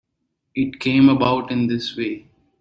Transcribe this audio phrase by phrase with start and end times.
[0.55, 2.25] It came about in this way.